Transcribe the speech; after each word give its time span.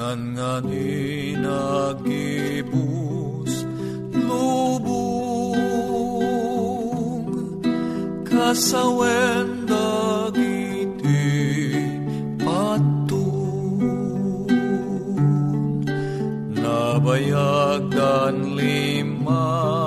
nga 0.00 0.64
ni 0.64 1.36
nagibus 1.36 2.72
lubong 4.16 5.60
kasawen 8.24 9.68
dagiti 9.68 11.36
patun. 12.40 13.84
Nabayag 16.56 17.92
dan 17.92 18.56
lima 18.56 19.79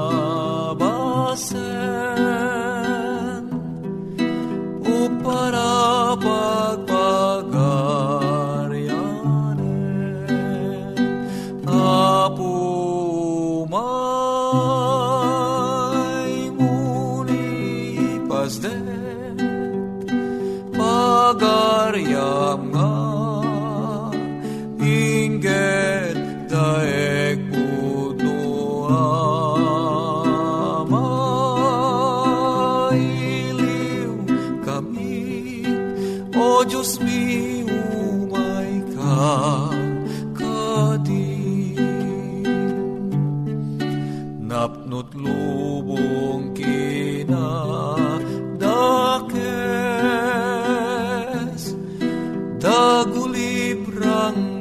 dagulib 53.03 53.84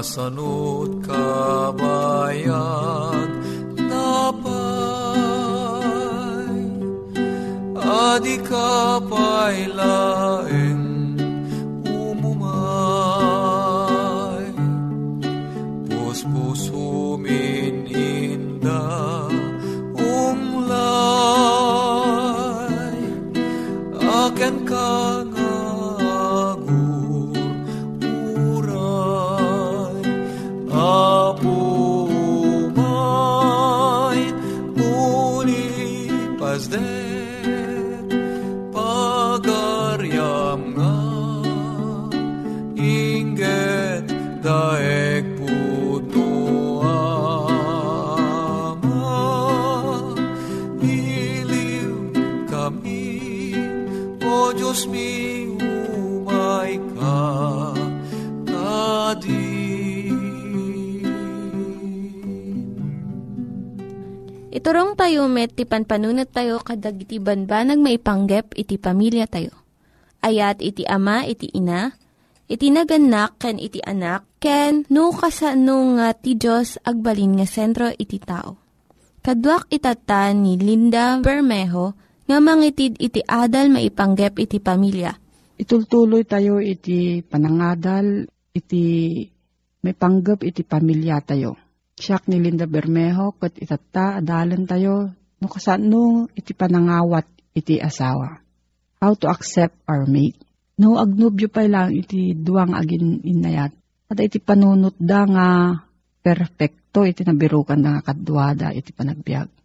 kasanot 0.00 1.04
kabayan 1.04 2.48
napay 3.76 4.64
adi 7.76 8.40
ka 8.48 8.96
pailaeng 9.12 10.59
o 54.30 54.54
Diyos 54.54 54.86
mi, 54.86 55.50
umay 55.58 56.78
ka, 56.94 57.74
kadin. 58.46 60.14
Iturong 64.50 64.94
tayo 64.94 65.26
met, 65.26 65.54
ti 65.54 65.66
panpanunat 65.66 66.30
tayo, 66.30 66.62
kadag 66.62 67.02
iti 67.02 67.18
banbanag 67.18 67.78
maipanggep, 67.82 68.54
iti 68.54 68.78
pamilya 68.78 69.26
tayo. 69.26 69.54
Ayat 70.22 70.62
iti 70.62 70.84
ama, 70.86 71.24
iti 71.26 71.48
ina, 71.50 71.94
iti 72.50 72.68
naganak, 72.70 73.38
ken 73.38 73.56
iti 73.56 73.80
anak, 73.82 74.26
ken 74.42 74.84
nukasano 74.90 75.96
nga 75.96 76.12
ti 76.12 76.34
Diyos 76.36 76.82
agbalin 76.82 77.40
nga 77.40 77.46
sentro 77.46 77.88
iti 77.94 78.18
tao. 78.20 78.58
Kaduak 79.20 79.70
itatan 79.70 80.44
ni 80.44 80.56
Linda 80.58 81.20
Bermejo, 81.20 81.94
nga 82.30 82.38
mangitid 82.38 82.94
iti 83.02 83.26
adal 83.26 83.74
maipanggep 83.74 84.38
iti 84.38 84.62
pamilya. 84.62 85.10
Itultuloy 85.58 86.22
tayo 86.22 86.62
iti 86.62 87.26
panangadal, 87.26 88.30
iti 88.54 88.84
may 89.82 89.94
iti 90.46 90.62
pamilya 90.62 91.18
tayo. 91.26 91.58
Siyak 91.98 92.30
ni 92.30 92.38
Linda 92.38 92.70
Bermejo, 92.70 93.34
kat 93.34 93.58
itata, 93.58 94.22
adalan 94.22 94.62
tayo, 94.62 95.10
no 95.42 95.46
kasano 95.50 96.30
iti 96.32 96.54
panangawat 96.54 97.26
iti 97.50 97.82
asawa. 97.82 98.38
How 99.02 99.18
to 99.18 99.26
accept 99.26 99.74
our 99.90 100.06
mate. 100.06 100.38
No, 100.78 101.02
agnubyo 101.02 101.50
pa 101.50 101.66
lang 101.66 101.92
iti 101.92 102.32
duwang 102.32 102.72
agin 102.78 103.20
inayat. 103.26 103.74
At 104.06 104.22
iti 104.22 104.38
panunot 104.38 104.96
da 104.96 105.26
nga 105.26 105.48
perfecto 106.22 107.04
iti 107.04 107.26
nabirukan 107.26 107.80
da 107.82 107.98
nga 107.98 108.12
kadwada 108.14 108.70
iti 108.72 108.94
panagbiag. 108.94 109.59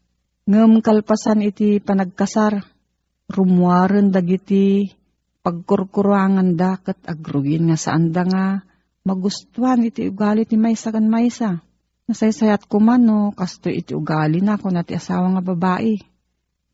Ngem 0.46 0.86
kalpasan 0.86 1.42
iti 1.42 1.82
panagkasar, 1.82 2.62
rumuaren 3.34 4.14
dagiti 4.14 4.94
pagkurkurangan 5.42 6.54
dakat 6.54 7.02
agrugin 7.02 7.74
nga 7.74 7.78
saan 7.82 8.14
da 8.14 8.22
nga 8.30 8.62
magustuhan 9.10 9.82
iti 9.90 10.06
ugali 10.06 10.46
ti 10.46 10.54
maysa 10.54 10.94
kan 10.94 11.10
maysa. 11.10 11.66
Nasaysayat 12.06 12.70
ko 12.70 12.78
man 12.78 13.10
no, 13.10 13.34
kasto 13.34 13.74
iti 13.74 13.98
ugali 13.98 14.38
na 14.46 14.62
ko 14.62 14.70
na 14.70 14.86
ti 14.86 14.94
asawa 14.94 15.34
nga 15.34 15.42
babae. 15.42 15.98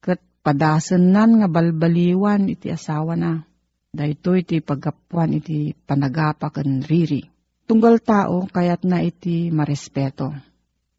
Kat 0.03 0.19
padasan 0.44 1.15
nan 1.15 1.39
nga 1.39 1.47
balbaliwan 1.47 2.51
iti 2.51 2.67
asawa 2.67 3.15
na. 3.15 3.39
Dahito 3.88 4.35
iti 4.35 4.59
paggapuan 4.59 5.39
iti 5.39 5.71
panagapa 5.71 6.51
kan 6.51 6.83
riri. 6.83 7.24
Tunggal 7.71 8.03
tao 8.03 8.51
kayat 8.51 8.83
na 8.83 9.00
iti 9.00 9.47
marespeto. 9.47 10.35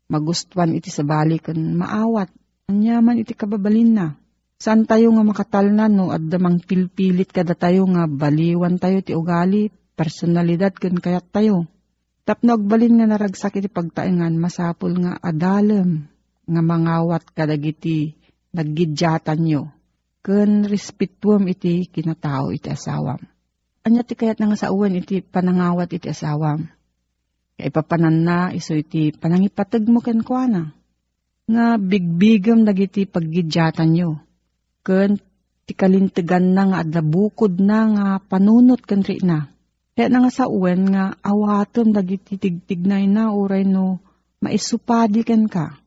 Magustuhan 0.08 0.72
iti 0.72 0.88
sabali 0.88 1.36
kan 1.36 1.60
maawat 1.76 2.32
Anyaman 2.70 3.18
iti 3.18 3.34
kababalin 3.34 3.90
na. 3.96 4.06
Saan 4.62 4.86
tayo 4.86 5.10
nga 5.10 5.26
makatalnan 5.26 5.90
no 5.90 6.14
at 6.14 6.22
damang 6.22 6.62
pilpilit 6.62 7.34
kada 7.34 7.58
tayo 7.58 7.82
nga 7.90 8.06
baliwan 8.06 8.78
tayo 8.78 9.02
ti 9.02 9.10
ugali, 9.10 9.74
personalidad 9.98 10.70
kun 10.78 11.02
kayat 11.02 11.26
tayo. 11.34 11.66
Tapno 12.22 12.54
agbalin 12.54 13.02
nga 13.02 13.10
naragsak 13.10 13.58
iti 13.58 13.66
pagtaingan 13.66 14.38
masapul 14.38 14.94
nga 15.02 15.18
adalem 15.18 16.06
nga 16.46 16.62
mangawat 16.62 17.26
kadagiti 17.34 18.14
naggidyatan 18.54 19.40
nyo. 19.42 19.62
Kun 20.22 20.62
respetuam 20.70 21.50
iti 21.50 21.90
kinatao 21.90 22.54
iti 22.54 22.70
asawam. 22.70 23.18
Anya 23.82 24.06
ti 24.06 24.14
kayat 24.14 24.38
nga 24.38 24.54
sa 24.54 24.70
iti 24.70 25.18
panangawat 25.18 25.90
iti 25.90 26.06
asawam. 26.06 26.70
Kaya 27.58 27.66
ipapanan 27.66 28.22
na 28.22 28.54
iso 28.54 28.78
iti 28.78 29.10
panangipatag 29.10 29.82
mo 29.90 29.98
ken 29.98 30.22
kuana 30.22 30.70
nga 31.50 31.74
bigbigam 31.74 32.62
dagiti 32.62 33.08
paggidyatan 33.08 33.90
nyo. 33.90 34.10
Ken 34.86 35.18
ti 35.66 35.72
kalintegan 35.74 36.54
na 36.54 36.62
nga 36.70 36.78
adda 36.82 37.02
bukod 37.02 37.58
na 37.62 37.78
nga 37.94 38.06
panunot 38.22 38.82
ken 38.82 39.02
ri 39.02 39.22
na. 39.22 39.50
Kaya 39.92 40.08
na 40.08 40.26
nga 40.26 40.30
sa 40.32 40.44
uwen 40.48 40.88
nga 40.90 41.14
awatom 41.20 41.92
dagiti 41.92 42.40
tigtignay 42.40 43.06
na 43.06 43.30
uray 43.34 43.66
no 43.66 44.00
maisupadi 44.42 45.22
ken 45.22 45.46
ka. 45.46 45.78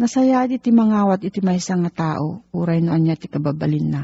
Nasaya 0.00 0.48
iti 0.50 0.74
mangawat 0.74 1.22
iti 1.22 1.38
maysa 1.38 1.78
nga 1.78 1.92
tao 1.92 2.42
uray 2.50 2.82
no 2.82 2.90
anya 2.90 3.14
ti 3.14 3.30
kababalin 3.30 3.86
na. 3.92 4.02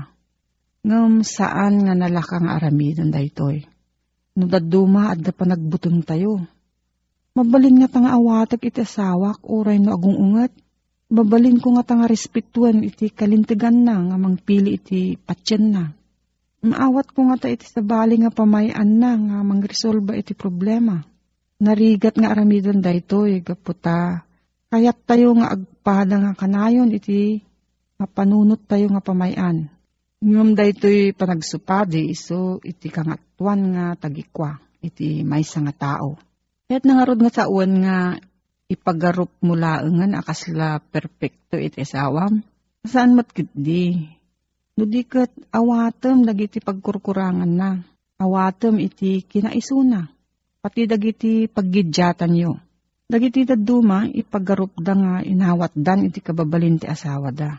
Ngam 0.86 1.26
saan 1.26 1.82
nga 1.82 1.94
nalaka 1.98 2.38
nga 2.38 2.54
aramidon 2.54 3.10
daytoy. 3.10 3.66
No 4.38 4.46
daduma 4.46 5.10
adda 5.10 5.34
pa 5.34 5.42
nagbuton 5.42 6.06
tayo. 6.06 6.38
Mabalin 7.34 7.82
nga 7.82 7.90
tanga 7.90 8.14
awatak 8.14 8.70
iti 8.70 8.86
asawak 8.86 9.42
uray 9.42 9.82
no 9.82 9.90
agong 9.94 10.14
unget 10.14 10.54
babalin 11.08 11.56
ko 11.56 11.76
nga 11.76 11.84
tanga 11.88 12.06
respetuan 12.06 12.84
iti 12.84 13.08
kalintigan 13.08 13.84
na 13.84 13.96
nga 14.00 14.16
mangpili 14.20 14.76
iti 14.76 15.16
patyan 15.16 15.64
na. 15.72 15.84
Maawat 16.58 17.16
ko 17.16 17.32
nga 17.32 17.36
ta 17.40 17.48
iti 17.48 17.64
sabali 17.64 18.20
nga 18.20 18.34
pamayan 18.34 19.00
na 19.00 19.16
nga 19.16 19.36
mangresolba 19.40 20.12
iti 20.14 20.36
problema. 20.36 21.00
Narigat 21.58 22.14
nga 22.20 22.30
aramidon 22.30 22.84
dayto 22.84 23.26
gaputa. 23.40 24.22
Kayat 24.68 24.98
tayo 25.08 25.32
nga 25.38 25.56
agpada 25.56 26.20
nga 26.20 26.32
kanayon 26.36 26.92
iti 26.92 27.40
nga 27.96 28.06
panunot 28.06 28.62
tayo 28.68 28.86
nga 28.92 29.02
pamayan. 29.02 29.66
Ngum 30.18 30.58
daytoy 30.58 31.14
panagsupadi 31.14 32.10
iso 32.10 32.58
iti 32.66 32.90
kangatuan 32.90 33.60
nga 33.74 33.84
tagikwa 33.96 34.58
iti 34.82 35.22
maysa 35.22 35.62
nga 35.62 35.74
tao. 35.74 36.18
Kaya't 36.68 36.84
nangarod 36.84 37.22
nga 37.22 37.32
sa 37.32 37.44
uwan 37.46 37.72
nga 37.80 37.96
ipagarup 38.68 39.32
mula 39.40 39.80
nga 39.80 40.20
akasla 40.20 40.78
perfecto 40.92 41.56
iti 41.56 41.80
asawam. 41.80 42.44
Saan 42.84 43.16
matkit 43.16 43.48
di? 43.56 43.96
No 44.78 44.84
di 44.86 45.02
kat 45.02 45.32
awatem 45.50 46.22
dagiti 46.22 46.60
pagkurkurangan 46.60 47.48
na. 47.48 47.80
Awatem 48.20 48.78
iti 48.78 49.24
kinaisuna. 49.24 50.06
Pati 50.60 50.84
dagiti 50.84 51.48
paggidyatan 51.48 52.32
yo. 52.36 52.52
Dagiti 53.08 53.48
daduma 53.48 54.04
ipagarup 54.04 54.76
da 54.76 54.92
nga 54.92 55.14
inawat 55.24 55.72
dan 55.72 56.12
iti 56.12 56.20
kababalin 56.20 56.76
ti 56.76 56.86
asawa 56.86 57.32
da. 57.32 57.56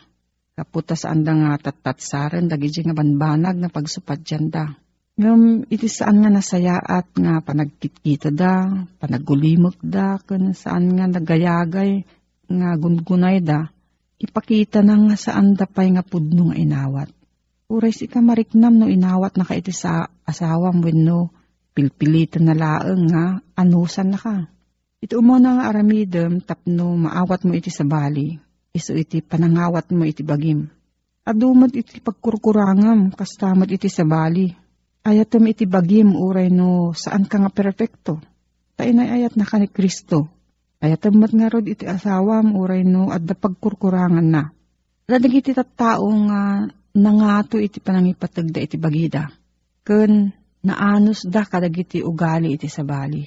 Kaputa 0.53 0.93
saan 0.93 1.25
da 1.25 1.33
nga 1.33 1.51
tatatsaran 1.57 2.45
dagiti 2.45 2.85
nga 2.85 2.93
banbanag 2.93 3.57
na 3.57 3.67
pagsupadyan 3.73 4.53
da 4.53 4.77
Ngam 5.19 5.67
iti 5.67 5.91
saan 5.91 6.23
nga 6.23 6.31
nasayaat 6.31 7.11
nga 7.19 7.43
panagkitkita 7.43 8.31
da, 8.31 8.71
panagulimok 9.03 9.75
da, 9.83 10.15
kan 10.15 10.55
saan 10.55 10.95
nga 10.95 11.11
nagayagay 11.11 12.07
nga 12.47 12.69
gungunay 12.79 13.43
da, 13.43 13.67
ipakita 14.15 14.79
na 14.79 14.95
nga 14.95 15.19
saan 15.19 15.59
da 15.59 15.67
pay 15.67 15.91
nga 15.91 16.07
pudno 16.07 16.47
nga 16.47 16.55
inawat. 16.55 17.11
Uray 17.67 17.91
si 17.91 18.07
ka 18.07 18.23
mariknam 18.23 18.79
no 18.79 18.87
inawat 18.87 19.35
na 19.35 19.43
ka 19.43 19.59
iti 19.59 19.75
sa 19.75 20.07
asawam 20.23 20.79
wenno 20.79 21.35
pilpilitan 21.75 22.47
na 22.47 22.55
laeng 22.55 23.11
nga 23.11 23.43
anusan 23.59 24.15
na 24.15 24.19
ka. 24.23 24.47
Ito 25.03 25.19
mo 25.19 25.35
na 25.35 25.59
nga 25.59 25.63
aramidem 25.67 26.39
tapno 26.39 26.95
maawat 26.95 27.43
mo 27.43 27.51
iti 27.59 27.67
sa 27.67 27.83
bali, 27.83 28.39
iso 28.71 28.95
iti 28.95 29.19
panangawat 29.19 29.91
mo 29.91 30.07
iti 30.07 30.23
bagim. 30.23 30.63
Adumat 31.27 31.75
iti 31.75 31.99
pagkurkurangam, 31.99 33.11
kastamat 33.11 33.67
iti 33.67 33.91
sa 33.91 34.07
bali, 34.07 34.68
Ayatom 35.09 35.41
iti 35.49 35.65
bagim 35.65 36.13
uray 36.13 36.53
no 36.53 36.93
saan 36.93 37.25
ka 37.25 37.41
nga 37.41 37.49
perfecto. 37.49 38.21
Tainay 38.77 39.09
ayat 39.09 39.33
na 39.33 39.41
ka 39.41 39.57
ni 39.57 39.65
Kristo. 39.65 40.29
Ayatom 40.77 41.17
mat 41.17 41.33
nga 41.33 41.49
rod 41.49 41.65
iti 41.65 41.89
asawam 41.89 42.53
uray 42.53 42.85
no 42.85 43.09
adda 43.09 43.33
pagkurkurangan 43.33 44.27
na. 44.29 44.53
Radag 45.09 45.33
iti 45.33 45.57
tattao 45.57 46.05
nga 46.29 46.61
nangato 46.93 47.57
iti 47.57 47.81
panangipatag 47.81 48.53
da 48.53 48.61
iti 48.61 48.77
bagida. 48.77 49.33
Kun 49.81 50.29
naanos 50.61 51.25
da 51.25 51.41
kadag 51.41 51.73
iti 51.73 52.05
ugali 52.05 52.53
iti 52.53 52.69
sabali. 52.69 53.25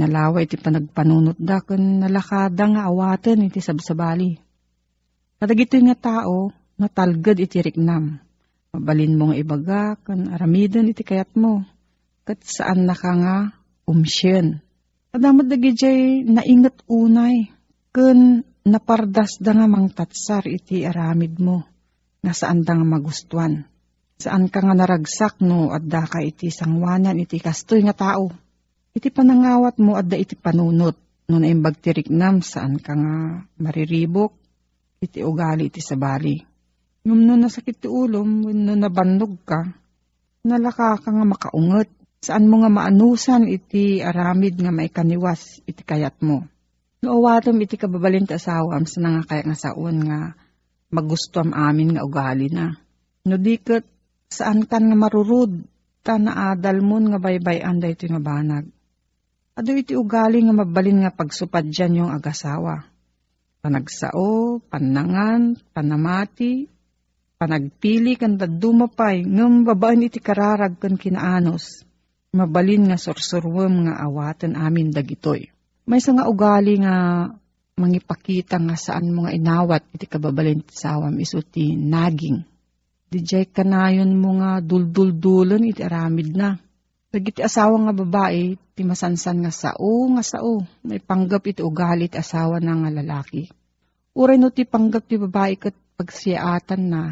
Nalawa 0.00 0.40
iti 0.40 0.56
panagpanunot 0.56 1.36
da 1.36 1.60
kun 1.60 2.00
nalakada 2.00 2.64
nga 2.64 2.88
awaten 2.88 3.44
iti 3.44 3.60
sabsabali. 3.60 4.40
Kadag 5.36 5.60
iti 5.68 5.84
nga 5.84 5.96
tao 6.00 6.48
natalgad 6.80 7.36
iti 7.44 7.60
riknam 7.60 8.24
Mabalin 8.74 9.14
mo 9.14 9.30
nga 9.30 9.38
ibaga, 9.38 9.82
kan 10.02 10.26
aramidon 10.34 10.90
iti 10.90 11.06
kayat 11.06 11.38
mo. 11.38 11.62
Kat 12.26 12.42
saan 12.42 12.90
na 12.90 12.98
ka 12.98 13.14
nga 13.14 13.54
umsyen. 13.86 14.58
Adamat 15.14 15.46
dagi 15.46 15.70
jay 15.78 16.26
naingat 16.26 16.82
unay. 16.90 17.54
Kan 17.94 18.42
napardas 18.66 19.38
da 19.38 19.54
nga 19.54 19.70
mang 19.70 19.94
tatsar 19.94 20.50
iti 20.50 20.82
aramid 20.82 21.38
mo. 21.38 21.62
Nga 22.26 22.34
saan 22.34 22.66
da 22.66 22.74
nga 22.74 22.82
magustuhan. 22.82 23.62
Saan 24.18 24.50
ka 24.50 24.58
nga 24.58 24.74
naragsak 24.74 25.38
no 25.38 25.70
adda 25.70 26.10
ka 26.10 26.18
iti 26.18 26.50
sangwanan 26.50 27.22
iti 27.22 27.38
kastoy 27.38 27.86
nga 27.86 27.94
tao. 27.94 28.34
Iti 28.90 29.06
panangawat 29.14 29.78
mo 29.78 29.94
adda 29.94 30.18
iti 30.18 30.34
panunot. 30.34 30.98
No 31.30 31.38
naimbag 31.38 31.78
tiriknam 31.78 32.42
saan 32.42 32.82
ka 32.82 32.98
nga 32.98 33.46
mariribok. 33.54 34.34
Iti 34.98 35.22
ugali 35.22 35.70
iti 35.70 35.78
sabali 35.78 36.53
Ngum 37.04 37.20
no 37.28 37.36
nasakit 37.36 37.84
ti 37.84 37.88
ulo, 37.88 38.24
no 38.24 38.72
nabandog 38.72 39.36
ka, 39.44 39.60
nalaka 40.48 40.96
ka 40.96 41.10
nga 41.12 41.26
makaunget. 41.28 41.92
Saan 42.24 42.48
mo 42.48 42.64
nga 42.64 42.72
maanusan 42.72 43.44
iti 43.44 44.00
aramid 44.00 44.56
nga 44.56 44.72
maikaniwas 44.72 45.60
iti 45.68 45.84
kayat 45.84 46.16
mo. 46.24 46.48
No 47.04 47.20
awatom 47.20 47.60
iti 47.60 47.76
kababalin 47.76 48.24
ti 48.24 48.32
asawam 48.32 48.88
sa 48.88 49.04
nga 49.04 49.20
kaya 49.28 49.44
nga 49.44 49.58
saon 49.60 50.08
nga 50.08 50.32
magusto 50.88 51.44
am 51.44 51.52
amin 51.52 51.92
nga 51.92 52.00
ugali 52.00 52.48
na. 52.48 52.72
No 53.28 53.36
diket 53.36 53.84
saan 54.32 54.64
kan 54.64 54.88
nga 54.88 54.96
marurud 54.96 55.68
ta 56.00 56.16
naadal 56.16 56.80
mo 56.80 56.96
nga 57.04 57.20
baybayan 57.20 57.76
da 57.76 57.92
iti 57.92 58.08
nga 58.08 58.24
banag. 58.24 58.64
Ado 59.52 59.76
iti 59.76 59.92
ugali 59.92 60.40
nga 60.40 60.56
mabalin 60.56 61.04
nga 61.04 61.12
pagsupad 61.12 61.68
dyan 61.68 62.00
yung 62.00 62.12
agasawa. 62.16 62.88
panagsao, 63.60 64.60
panangan, 64.68 65.56
panamati, 65.72 66.68
panagpili 67.44 68.16
kan 68.16 68.40
dumapay, 68.40 69.28
ngam 69.28 69.68
babaan 69.68 70.08
iti 70.08 70.16
kararag 70.16 70.80
kan 70.80 70.96
kinaanos. 70.96 71.84
Mabalin 72.32 72.88
nga 72.88 72.96
sorsorwem 72.96 73.84
nga 73.84 74.00
awatan 74.00 74.56
amin 74.56 74.88
dagitoy. 74.88 75.52
May 75.84 76.00
sa 76.00 76.16
nga 76.16 76.24
ugali 76.24 76.80
nga 76.80 77.28
mangipakita 77.76 78.56
nga 78.56 78.80
saan 78.80 79.12
mga 79.12 79.36
inawat 79.36 79.92
iti 79.92 80.08
kababalin 80.08 80.64
ti 80.64 80.72
sawam 80.72 81.12
iso 81.20 81.44
ti 81.44 81.76
naging. 81.76 82.40
Dijay 83.12 83.52
kanayon 83.52 84.16
mo 84.16 84.40
nga 84.40 84.64
dulduldulan 84.64 85.68
iti 85.68 85.84
aramid 85.84 86.32
na. 86.32 86.56
Dagiti 87.12 87.44
asawa 87.44 87.76
nga 87.86 87.94
babae, 87.94 88.58
ti 88.74 88.82
masansan 88.82 89.46
nga 89.46 89.52
sao 89.54 90.10
nga 90.16 90.24
sao, 90.26 90.64
may 90.82 90.98
panggap 90.98 91.46
iti 91.46 91.62
ugali 91.62 92.10
ti 92.10 92.18
asawa 92.18 92.58
na 92.58 92.74
nga 92.74 92.90
lalaki. 92.90 93.46
Uray 94.18 94.40
no 94.40 94.50
ti 94.50 94.66
panggap 94.66 95.06
ti 95.06 95.14
babae 95.20 95.54
kat 95.54 95.76
pagsiyaatan 95.94 96.82
na, 96.90 97.02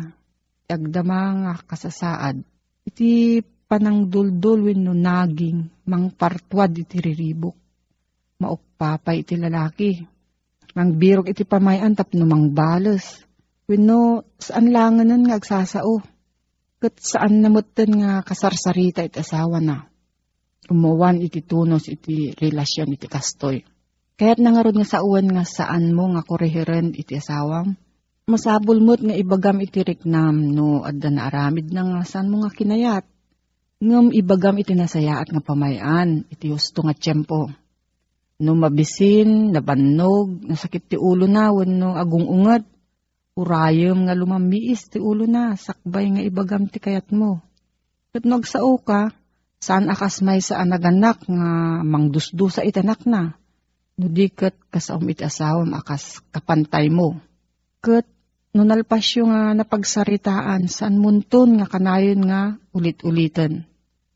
agdama 0.72 1.20
nga 1.44 1.52
kasasaad, 1.60 2.40
iti 2.88 3.40
panang 3.68 4.08
duldul 4.12 4.68
wenno 4.68 4.92
naging, 4.92 5.88
mang 5.88 6.12
partwad 6.12 6.76
iti 6.76 7.00
riribok. 7.00 7.56
Maupapay 8.42 9.24
iti 9.24 9.38
lalaki. 9.38 9.96
Mang 10.76 10.96
birok 10.96 11.32
iti 11.32 11.44
pamayan 11.48 11.96
tapno 11.96 12.28
mang 12.28 12.52
balas. 12.52 13.24
Wenno 13.64 14.28
saan 14.36 14.74
langanan 14.74 15.24
nga 15.24 15.38
agsasao. 15.38 16.02
Kat 16.82 16.94
saan 16.98 17.40
namutan 17.40 18.02
nga 18.02 18.20
kasarsarita 18.26 19.06
iti 19.06 19.22
asawa 19.22 19.62
na. 19.62 19.86
Umuwan 20.66 21.22
iti 21.22 21.40
tunos 21.40 21.86
iti 21.86 22.34
relasyon 22.34 22.98
iti 22.98 23.06
kastoy. 23.06 23.62
Kaya't 24.18 24.38
nangarod 24.42 24.76
nga 24.76 24.86
sa 24.86 24.98
uwan 25.00 25.26
nga 25.32 25.44
saan 25.46 25.94
mo 25.96 26.10
nga 26.12 26.22
korehiren 26.26 26.92
iti 26.92 27.16
asawam. 27.16 27.78
Masabol 28.22 28.78
mo't 28.78 29.02
nga 29.02 29.18
ibagam 29.18 29.58
iti 29.58 29.82
riknam 29.82 30.54
no 30.54 30.86
adda 30.86 31.10
na 31.10 31.26
aramid 31.26 31.74
na 31.74 31.82
nga 31.82 32.22
mo 32.22 32.46
nga 32.46 32.54
kinayat. 32.54 33.02
Ngam 33.82 34.14
ibagam 34.14 34.62
iti 34.62 34.78
nasayaat 34.78 35.34
nga 35.34 35.42
pamayan 35.42 36.22
iti 36.30 36.46
husto 36.54 36.86
nga 36.86 36.94
tiyempo. 36.94 37.50
No 38.38 38.54
mabisin, 38.54 39.50
nabannog, 39.50 40.46
nasakit 40.46 40.86
ti 40.86 40.96
ulo 40.98 41.26
na, 41.26 41.50
no 41.50 41.98
agung 41.98 42.26
ungat, 42.30 42.62
urayem 43.34 44.06
nga 44.06 44.14
lumamiis 44.14 44.86
ti 44.86 45.02
ulo 45.02 45.26
na, 45.26 45.58
sakbay 45.58 46.06
nga 46.14 46.22
ibagam 46.22 46.70
ti 46.70 46.78
kayat 46.78 47.10
mo. 47.10 47.42
Kat 48.14 48.22
nagsao 48.22 48.78
ka, 48.78 49.10
saan 49.58 49.90
akas 49.90 50.22
may 50.22 50.38
sa 50.38 50.62
anaganak 50.62 51.26
nga 51.26 51.82
mangdusdusa 51.82 52.62
itanak 52.62 53.02
na. 53.02 53.34
No 53.98 54.06
di 54.06 54.30
kat 54.30 54.54
kasaom 54.70 55.10
iti 55.10 55.26
asawam 55.26 55.74
akas 55.74 56.22
kapantay 56.30 56.86
mo. 56.86 57.18
Kat 57.82 58.06
no 58.54 58.62
nalpasyo 58.62 59.26
nga 59.26 59.58
napagsaritaan 59.58 60.70
saan 60.70 61.02
munton 61.02 61.58
nga 61.58 61.66
kanayon 61.66 62.22
nga 62.30 62.54
ulit-ulitan. 62.70 63.66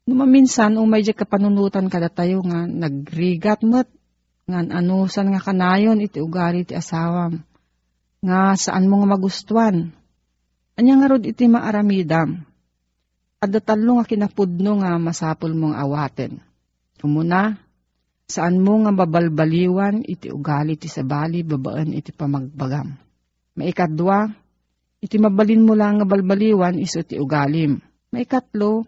No 0.07 0.13
maminsan 0.15 0.79
umay 0.79 1.03
di 1.03 1.11
kapanunutan 1.11 1.91
kada 1.91 2.07
tayo 2.07 2.47
nga 2.47 2.63
nagrigat 2.63 3.67
mat 3.67 3.91
ngan 4.47 4.71
anusan 4.71 5.35
nga 5.35 5.43
kanayon 5.43 5.99
iti 5.99 6.23
ugali 6.23 6.63
iti 6.63 6.79
asawam. 6.79 7.43
Nga 8.23 8.55
saan 8.55 8.87
mo 8.87 9.03
nga 9.03 9.19
magustuhan. 9.19 9.91
Anya 10.79 10.95
nga 11.03 11.11
rod 11.11 11.27
iti 11.27 11.51
maaramidam. 11.51 12.47
Adda 13.43 13.59
talo 13.59 13.99
nga 13.99 14.07
kinapudno 14.07 14.79
nga 14.79 14.95
masapol 15.03 15.59
mong 15.59 15.75
awaten. 15.75 16.39
Kumuna, 17.03 17.59
saan 18.31 18.63
mo 18.63 18.79
nga 18.87 18.95
babalbaliwan 18.95 20.07
iti 20.07 20.31
ugali 20.31 20.79
iti 20.79 20.87
sabali 20.87 21.43
babaan 21.43 21.91
iti 21.91 22.15
pamagbagam. 22.15 23.06
Maikadwa, 23.57 24.29
iti 25.01 25.17
mabalin 25.17 25.65
mo 25.65 25.73
lang 25.73 26.01
nga 26.01 26.07
balbaliwan 26.07 26.77
iso 26.77 27.01
iti 27.01 27.17
ugalim. 27.17 27.81
Maikatlo, 28.13 28.85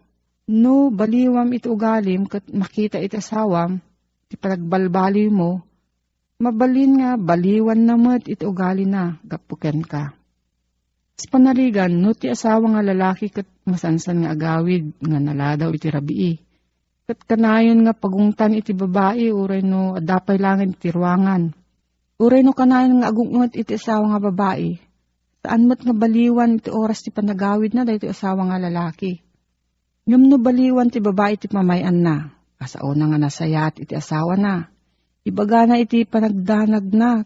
no 0.52 0.92
baliwam 0.92 1.48
iti 1.56 1.68
ugalim 1.72 2.28
kat 2.28 2.48
makita 2.52 3.00
iti 3.00 3.16
asawam, 3.16 3.80
iti 4.28 4.36
panagbalbali 4.36 5.32
mo, 5.32 5.64
mabalin 6.36 7.02
nga 7.02 7.10
baliwan 7.16 7.80
na 7.82 7.96
mo't 7.96 8.28
iti 8.28 8.44
ugali 8.44 8.84
na, 8.84 9.16
gapuken 9.24 9.82
ka. 9.82 10.14
Sa 11.18 11.26
panaligan, 11.34 11.98
no 11.98 12.14
ti 12.14 12.30
asawa 12.30 12.78
nga 12.78 12.82
lalaki 12.94 13.26
kat 13.34 13.48
masansan 13.66 14.22
nga 14.22 14.38
agawid 14.38 14.94
nga 15.02 15.18
naladaw 15.18 15.74
iti 15.74 15.90
rabii. 15.90 16.34
Kat 17.10 17.24
kanayon 17.26 17.82
nga 17.82 17.96
pagungtan 17.96 18.54
iti 18.54 18.70
babae, 18.70 19.34
uray 19.34 19.66
no 19.66 19.98
adapay 19.98 20.38
langin 20.38 20.78
iti 20.78 20.94
ruangan. 20.94 21.57
Uray 22.18 22.42
no 22.42 22.50
kanayon 22.50 22.98
nga 22.98 23.14
agungot 23.14 23.54
iti 23.54 23.78
asawa 23.78 24.10
nga 24.10 24.20
babae. 24.26 24.74
Saan 25.38 25.70
mo't 25.70 25.78
nga 25.78 25.94
baliwan 25.94 26.58
iti 26.58 26.66
oras 26.66 27.06
ti 27.06 27.14
panagawid 27.14 27.78
na 27.78 27.86
dahil 27.86 28.02
iti 28.02 28.10
asawa 28.10 28.50
nga 28.50 28.58
lalaki. 28.58 29.22
Ngam 30.02 30.26
no 30.26 30.36
baliwan 30.42 30.90
ti 30.90 30.98
babae 30.98 31.38
iti 31.38 31.46
mamayan 31.54 32.02
na. 32.02 32.34
Kasao 32.58 32.90
na 32.98 33.06
nga 33.06 33.22
nasayat 33.22 33.78
iti 33.78 33.94
asawa 33.94 34.34
na. 34.34 34.66
Ibaga 35.22 35.70
na 35.70 35.78
iti 35.78 36.02
panagdanag 36.02 36.90
na. 36.90 37.22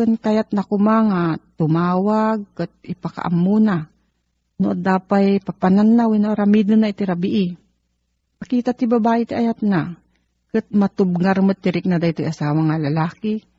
Kun 0.00 0.16
kayat 0.16 0.56
na 0.56 0.64
kumanga, 0.64 1.36
tumawag, 1.60 2.40
kat 2.56 2.72
ipakaam 2.80 3.36
muna. 3.36 3.92
No 4.56 4.72
dapay 4.72 5.44
papanan 5.44 5.92
na, 5.92 6.08
ramido 6.32 6.72
na 6.80 6.88
iti 6.88 7.04
rabii. 7.04 7.60
Pakita 8.40 8.72
ti 8.72 8.88
babae 8.88 9.28
ti 9.28 9.36
ayat 9.36 9.60
na. 9.60 10.00
Kat 10.48 10.72
matubngar 10.72 11.44
mo 11.44 11.52
tirik 11.52 11.84
na 11.84 12.00
dahito 12.00 12.24
asawa 12.24 12.64
nga 12.72 12.80
lalaki. 12.80 13.49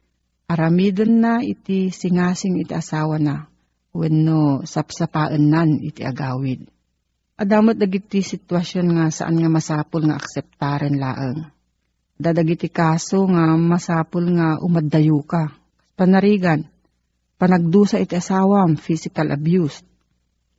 Aramidon 0.52 1.24
na 1.24 1.34
iti 1.40 1.96
singasing 1.96 2.60
iti 2.60 2.76
asawa 2.76 3.16
na. 3.16 3.48
Wenno 3.96 4.68
sapsapaan 4.68 5.48
nan 5.48 5.80
iti 5.80 6.04
agawid. 6.04 6.68
Adamot 7.40 7.80
dagiti 7.80 8.20
sitwasyon 8.20 8.88
nga 9.00 9.06
saan 9.16 9.40
nga 9.40 9.48
masapul 9.48 10.12
nga 10.12 10.20
akseptaren 10.20 11.00
laeng. 11.00 11.48
Dadagiti 12.20 12.68
kaso 12.68 13.24
nga 13.32 13.56
masapul 13.56 14.28
nga 14.36 14.60
umaddayo 14.60 15.24
ka. 15.24 15.56
Panarigan, 15.96 16.68
panagdusa 17.40 18.04
iti 18.04 18.20
asawam, 18.20 18.76
physical 18.76 19.32
abuse, 19.32 19.80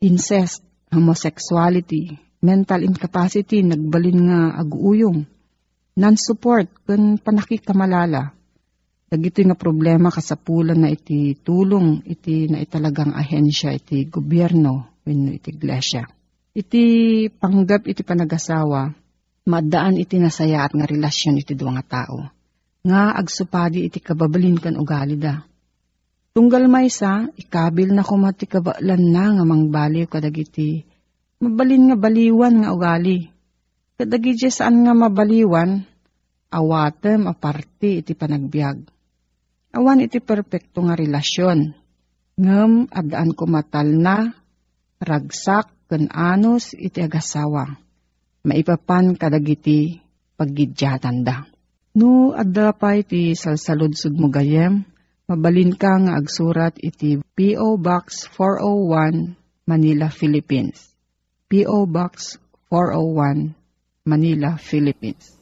incest, 0.01 0.65
homosexuality, 0.89 2.17
mental 2.41 2.83
incapacity, 2.83 3.61
nagbalin 3.61 4.19
nga 4.27 4.41
aguuyong, 4.59 5.23
non-support, 6.01 6.69
kun 6.89 7.21
panakikamalala. 7.21 8.35
Dagito 9.13 9.45
nga 9.45 9.53
problema 9.53 10.09
kasapulan 10.09 10.81
na 10.81 10.89
iti 10.89 11.37
tulong, 11.37 12.01
iti 12.09 12.49
na 12.49 12.65
italagang 12.65 13.13
ahensya, 13.13 13.77
iti 13.77 14.09
gobyerno, 14.09 15.05
wenno 15.05 15.37
iti 15.37 15.53
iglesia. 15.53 16.09
Iti 16.57 16.85
panggap 17.29 17.85
iti 17.93 18.01
panagasawa, 18.09 18.89
madaan 19.53 20.01
iti 20.01 20.17
nasayaat 20.17 20.73
nga 20.73 20.89
relasyon 20.89 21.45
iti 21.45 21.53
duwa 21.53 21.77
nga 21.77 21.85
tao. 21.85 22.25
Nga 22.89 23.21
agsupadi 23.21 23.85
iti 23.85 24.01
kababalin 24.01 24.57
kan 24.57 24.81
ugali 24.81 25.21
da. 25.21 25.45
Tunggal 26.33 26.73
maysa, 26.73 27.29
ikabil 27.37 27.93
na 27.93 28.01
kumati 28.01 28.49
kabaalan 28.49 29.13
na 29.13 29.25
nga 29.37 29.45
mangbaliw 29.45 30.09
kadagiti. 30.09 30.89
Mabalin 31.37 31.93
nga 31.93 31.97
baliwan 32.01 32.65
nga 32.65 32.73
ugali. 32.73 33.29
Kadagiti 34.01 34.49
saan 34.49 34.89
nga 34.89 34.97
mabaliwan, 34.97 35.85
awatem 36.49 37.29
aparte 37.29 38.01
iti 38.01 38.17
panagbiag. 38.17 38.92
Awan 39.73 40.05
iti 40.05 40.21
perpekto 40.21 40.85
nga 40.85 40.93
relasyon. 40.93 41.73
Ngem 42.37 42.93
adaan 42.93 43.33
kumatal 43.33 43.89
na, 43.97 44.37
ragsak, 45.01 45.73
ken 45.89 46.09
anos 46.13 46.73
iti 46.73 47.05
agasawa. 47.05 47.69
Maipapan 48.49 49.17
kadagiti 49.17 50.01
paggidyatan 50.41 51.25
da. 51.25 51.45
No, 51.93 52.33
adda 52.33 52.73
pa 52.73 52.97
iti 52.97 53.37
salsaludsud 53.37 54.17
mo 54.17 54.33
gayem, 54.33 54.89
mabalin 55.29 55.77
ka 55.77 56.01
nga 56.01 56.17
agsurat 56.17 56.73
iti 56.81 57.21
P.O. 57.21 57.77
Box 57.77 58.29
401, 58.33 59.37
Manila, 59.69 60.09
Philippines. 60.09 60.97
P.O. 61.53 61.85
Box 61.85 62.41
401, 62.73 63.53
Manila, 64.09 64.57
Philippines. 64.57 65.42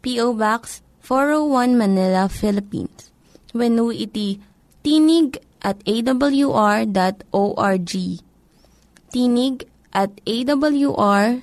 P.O. 0.00 0.34
Box 0.34 0.82
401 1.02 1.78
Manila, 1.78 2.28
Philippines. 2.28 3.10
When 3.56 3.80
iti 3.90 4.40
tinig 4.84 5.40
at 5.64 5.80
awr.org. 5.84 7.92
Tinig 9.08 9.64
at 9.92 10.12
awr.org. 10.28 11.40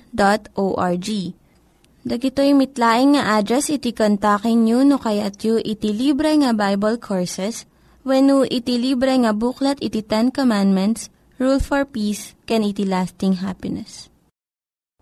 Dagitoy 2.06 2.54
mitlaing 2.54 3.18
nga 3.18 3.42
address 3.42 3.66
iti 3.66 3.90
kontakin 3.90 4.62
nyo 4.62 4.86
no 4.86 5.02
kayat 5.02 5.42
yu 5.42 5.58
iti 5.58 5.90
libre 5.90 6.38
nga 6.38 6.54
Bible 6.54 7.02
Courses 7.02 7.66
when 8.06 8.30
iti 8.46 8.78
libre 8.78 9.10
nga 9.10 9.34
buklat 9.34 9.82
iti 9.82 10.06
Ten 10.06 10.30
Commandments, 10.30 11.10
Rule 11.42 11.58
for 11.58 11.82
Peace, 11.82 12.38
can 12.46 12.62
iti 12.62 12.86
lasting 12.86 13.42
happiness. 13.42 14.06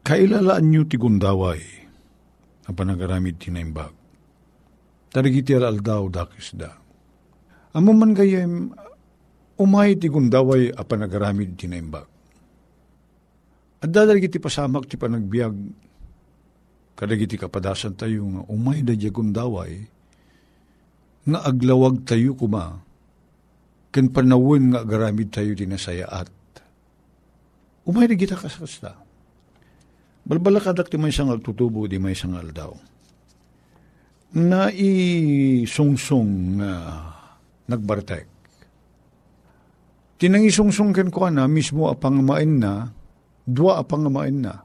Kailalaan 0.01 0.73
nyo 0.73 0.89
ti 0.89 0.97
gundaway, 0.97 1.84
ang 2.65 2.75
panagaramid 2.75 3.37
tinaimbag. 3.37 3.93
Tarigiti 5.13 5.55
alaldaw 5.55 6.09
dakis 6.11 6.57
da. 6.57 6.75
Amo 7.75 7.93
man 7.93 8.15
gayem, 8.17 8.73
umay 9.61 9.95
ti 9.99 10.09
gundaway 10.11 10.73
a 10.73 10.83
panagaramid 10.83 11.55
tinaimbag. 11.55 12.09
At 13.85 13.93
dadalagi 13.93 14.33
ti 14.33 14.41
pasamak 14.41 14.89
ti 14.89 14.97
panagbiag 14.97 15.55
kadagiti 16.95 17.37
kapadasan 17.37 17.99
tayo 17.99 18.23
nga 18.31 18.43
umay 18.49 18.81
da 18.81 18.95
gundaway 18.95 19.85
nga 21.27 21.41
aglawag 21.45 22.07
tayo 22.07 22.33
kuma 22.39 22.81
ken 23.93 24.09
panawin 24.09 24.73
nga 24.73 24.83
agaramid 24.83 25.29
tayo 25.31 25.53
dinasayaat. 25.53 26.33
Umay 27.85 28.09
da 28.09 28.17
kita 28.17 28.41
kasasta. 28.41 29.04
Balbala 30.25 30.61
kadak 30.61 30.89
ti 30.89 30.97
may 30.97 31.13
sangal 31.13 31.45
tutubo 31.45 31.85
di 31.85 32.01
may 32.01 32.17
sangal 32.17 32.49
daw. 32.49 32.73
Na 34.41 34.73
isungsong 34.73 36.33
nga 36.59 36.73
uh, 36.81 36.97
nagbartek. 37.71 38.27
Tinangisungsong 40.19 40.97
ken 40.97 41.11
ko 41.13 41.29
na 41.29 41.45
mismo 41.45 41.93
apangamain 41.93 42.57
na, 42.57 42.89
dua 43.45 43.85
apangamain 43.85 44.39
na 44.41 44.65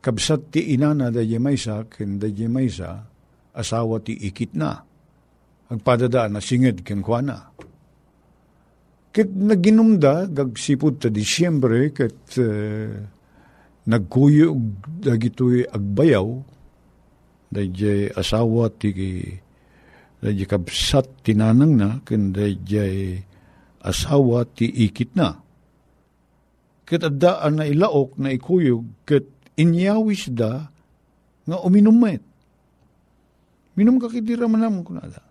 kabsat 0.00 0.56
ti 0.56 0.72
inana 0.72 1.12
da 1.12 1.20
yemaysa, 1.20 1.84
ken 1.92 2.16
da 2.16 2.26
yemaysa, 2.26 3.04
asawa 3.52 4.00
ti 4.00 4.16
ikit 4.16 4.56
na. 4.56 4.80
Agpadada 5.70 6.26
na 6.26 6.40
singed 6.40 6.82
ken 6.82 7.04
kwa 7.04 7.20
na. 7.22 7.36
Ket 9.12 9.30
naginumda, 9.30 10.26
gagsipod 10.26 10.98
ta 10.98 11.12
Disyembre, 11.12 11.92
ket 11.92 12.18
uh, 12.40 12.96
nagkuyog 13.88 14.60
dagitoy 15.00 15.64
agbayaw, 15.68 16.28
da 17.50 17.60
asawa 18.14 18.70
ti 18.70 18.92
da 20.20 20.30
kabsat 20.30 21.24
tinanang 21.24 21.74
na, 21.80 21.88
ken 22.04 22.32
da 22.32 22.46
asawa 23.80 24.44
ti 24.44 24.68
ikit 24.68 25.16
na. 25.16 25.40
Ket 26.84 27.06
addaan 27.06 27.62
na 27.62 27.64
ilaok 27.64 28.18
na 28.18 28.34
ikuyog, 28.34 29.06
ket 29.06 29.26
inyawis 29.56 30.28
da 30.34 30.68
nga 31.46 31.56
uminom 31.62 31.96
met. 31.96 32.22
Minum 33.78 33.96
ka 34.02 34.10
kitira 34.10 34.50
manam 34.50 34.82
ko 34.82 34.98
nada. 34.98 35.22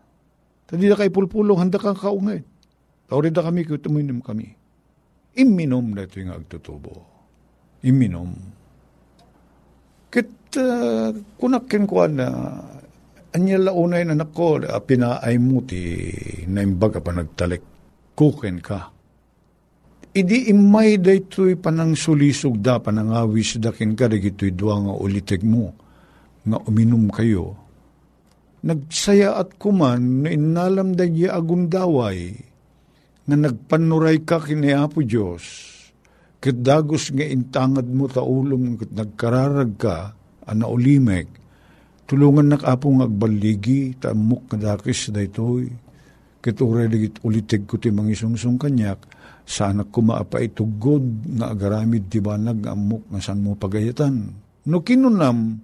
Tadi 0.66 0.88
da 0.88 0.96
kay 0.98 1.12
pulpulong 1.12 1.60
handa 1.60 1.78
kang 1.78 1.98
kaungay. 1.98 2.42
Tawrid 3.12 3.36
da 3.36 3.46
kami 3.46 3.68
kung 3.68 3.84
uminom 3.84 4.24
kami. 4.24 4.56
Iminom 5.38 5.94
na 5.94 6.08
ito 6.08 6.18
yung 6.18 6.34
agtutubo. 6.34 7.19
Iminom. 7.86 8.32
Kit 10.10 10.32
uh, 10.60 11.14
kunakin 11.40 11.86
ko 11.86 12.08
na 12.10 12.28
anya 13.36 13.58
launay 13.70 14.04
na 14.04 14.18
nako 14.18 14.60
pinaay 14.84 15.38
mo 15.38 15.62
ti 15.62 16.12
naimbaga 16.50 16.98
pa 16.98 17.14
nagtalik 17.14 17.62
kuken 18.18 18.58
ka 18.58 19.00
Idi 20.10 20.50
imay 20.50 20.98
da 20.98 21.14
ito'y 21.14 21.54
panang 21.54 21.94
sulisog 21.94 22.58
da, 22.66 22.82
panang 22.82 23.14
awis 23.14 23.62
da 23.62 23.70
kin 23.70 23.94
ka, 23.94 24.10
ito'y 24.10 24.58
duwa 24.58 24.82
nga 24.82 24.94
ulitig 24.98 25.46
mo, 25.46 25.70
nga 26.42 26.58
uminom 26.66 27.14
kayo. 27.14 27.54
Nagsaya 28.66 29.38
at 29.38 29.62
kuman, 29.62 30.26
na 30.26 30.34
inalam 30.34 30.98
da 30.98 31.06
niya 31.06 31.38
agundaway, 31.38 32.34
nga 33.30 33.36
nagpanuray 33.38 34.26
ka 34.26 34.42
kini 34.42 34.74
Apo 34.74 35.06
Diyos, 35.06 35.46
kat 36.40 36.64
dagos 36.64 37.12
nga 37.12 37.28
intangad 37.28 37.88
mo 37.92 38.08
taulong, 38.08 38.80
kat 38.80 38.92
nagkararag 38.96 39.76
ka, 39.76 40.16
ana 40.48 40.66
ulimeg, 40.72 41.28
tulungan 42.08 42.56
nak 42.56 42.64
apong 42.64 43.04
agbaligi, 43.04 44.00
tamok 44.00 44.50
nga 44.50 44.76
dakis 44.76 45.12
da 45.12 45.20
ito'y, 45.20 45.68
kat 46.40 46.56
uray 46.64 46.88
ulitig 47.28 47.68
ko 47.68 47.76
ti 47.76 47.92
mangisungsung 47.92 48.56
kanyak, 48.56 49.04
sana 49.44 49.84
kumaapa 49.84 50.40
itugod 50.40 51.04
nga 51.36 51.52
agaramid 51.52 52.08
ti 52.08 52.24
banag 52.24 52.64
amok 52.64 53.12
nga 53.12 53.20
san 53.20 53.44
mo 53.44 53.60
pagayatan. 53.60 54.32
No 54.72 54.80
kinunam, 54.80 55.60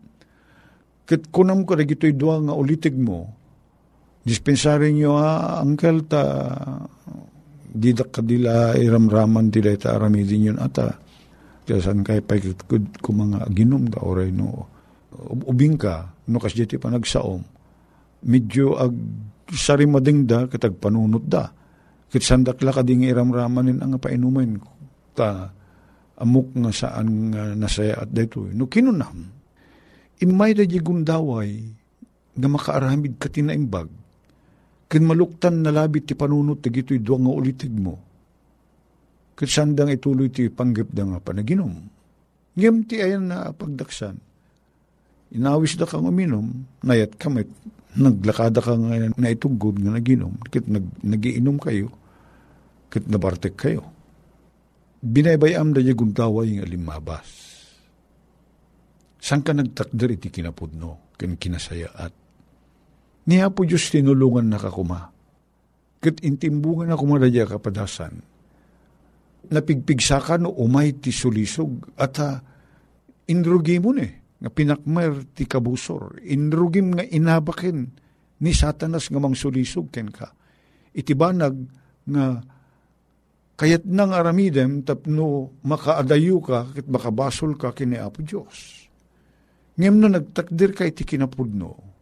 ket 1.08 1.32
kunam 1.32 1.64
ko 1.64 1.80
regito'y 1.80 2.14
dua 2.20 2.44
nga 2.44 2.54
ulitig 2.54 3.00
mo, 3.00 3.32
dispensary 4.28 4.92
nyo 4.92 5.16
ha, 5.16 5.62
angkel 5.64 6.04
ta, 6.04 6.24
didak 7.76 8.16
kadila 8.16 8.74
iramraman 8.80 9.52
ti 9.52 9.60
ta 9.76 10.00
aramidin 10.00 10.56
yun 10.56 10.60
ata. 10.60 10.96
Tiyasan 11.66 12.06
kay 12.06 12.24
paikitkud 12.24 13.04
ko 13.04 13.10
mga 13.12 13.52
ginom 13.52 13.92
da 13.92 14.00
oray 14.00 14.32
no. 14.32 14.72
Ubing 15.48 15.76
ka, 15.76 16.16
no 16.32 16.40
kasi 16.40 16.64
pa 16.80 16.88
nagsaom. 16.88 17.42
Medyo 18.26 18.80
ag 18.80 18.94
sarimading 19.52 20.26
da, 20.26 20.50
katag 20.50 20.80
panunot 20.82 21.26
da 21.30 21.52
Kit 22.16 22.24
sandakla 22.24 22.72
ka 22.72 22.80
ding 22.86 23.04
iramramanin 23.04 23.82
ang 23.82 23.98
painumin 23.98 24.56
ta 25.12 25.52
amok 26.16 26.56
nga 26.56 26.72
saan 26.72 27.34
nga 27.34 27.52
nasaya 27.58 28.06
at 28.06 28.10
dayto. 28.14 28.48
No 28.56 28.72
kinunam, 28.72 29.28
imay 30.24 30.56
da 30.56 30.64
gundaway 30.64 31.60
nga 32.36 32.48
makaaramid 32.48 33.20
ka 33.20 33.28
tinaimbag, 33.28 33.92
kin 34.96 35.04
maluktan 35.04 35.60
na 35.60 35.76
labit 35.76 36.08
ti 36.08 36.16
panunot 36.16 36.64
ti 36.64 36.72
gito'y 36.72 37.04
duwa 37.04 37.28
nga 37.28 37.32
ulitig 37.36 37.76
mo. 37.76 38.00
Kat 39.36 39.52
sandang 39.52 39.92
ituloy 39.92 40.32
ti 40.32 40.48
panggip 40.48 40.88
da 40.96 41.04
nga 41.04 41.20
panaginom. 41.20 41.76
Ngem 42.56 42.88
ti 42.88 43.04
ayan 43.04 43.28
na 43.28 43.52
pagdaksan. 43.52 44.16
Inawis 45.36 45.76
da 45.76 45.84
kang 45.84 46.08
uminom, 46.08 46.48
nayat 46.88 47.20
kamit, 47.20 47.52
naglakada 48.00 48.64
ka 48.64 48.72
nga 48.72 49.12
na 49.20 49.28
itugod 49.36 49.84
nga 49.84 50.00
naginom, 50.00 50.32
kit 50.48 50.64
nag, 50.72 50.88
nagiinom 51.04 51.60
kayo, 51.60 51.92
kit 52.88 53.04
nabartek 53.12 53.60
kayo. 53.60 53.84
Binaybayam 55.04 55.76
da 55.76 55.84
niya 55.84 55.92
guntaway 55.92 56.56
nga 56.56 56.64
limabas. 56.64 57.28
San 59.20 59.44
ka 59.44 59.52
nagtakder 59.52 60.16
iti 60.16 60.32
kinapudno, 60.32 61.12
ken 61.20 61.36
kinasayaat. 61.36 62.25
Niya 63.26 63.50
po 63.50 63.66
Diyos 63.66 63.90
tinulungan 63.90 64.54
na 64.54 64.62
kakuma. 64.62 65.10
Kat 65.98 66.22
intimbungan 66.22 66.94
na 66.94 66.98
kumadadya 67.00 67.50
kapadasan. 67.50 68.22
Napigpigsakan 69.50 70.46
no 70.46 70.54
umay 70.54 70.94
ti 70.98 71.10
sulisog 71.10 71.98
at 71.98 72.18
ha, 72.22 72.42
inrugi 73.30 73.78
mo 73.82 73.94
ne 73.94 74.38
nga 74.42 74.50
pinakmer 74.50 75.34
ti 75.34 75.50
kabusor, 75.50 76.22
inrugim 76.22 76.94
nga 76.94 77.06
inabakin 77.06 77.78
ni 78.42 78.52
satanas 78.54 79.10
nga 79.10 79.22
mang 79.22 79.38
sulisog 79.38 79.90
ken 79.90 80.10
ka. 80.14 80.30
Itibanag 80.94 81.56
nga 82.10 82.26
kayat 83.58 83.88
nang 83.88 84.14
aramidem 84.14 84.86
tapno 84.86 85.58
makaadayo 85.66 86.42
ka 86.44 86.70
kit 86.76 86.86
makabasol 86.90 87.58
ka 87.58 87.74
kini 87.74 87.98
Apo 87.98 88.22
Diyos. 88.22 88.86
Ngem 89.78 89.96
no 89.98 90.08
nagtakdir 90.10 90.72
ka 90.74 90.86
iti 90.86 91.06
kinapudno, 91.06 91.95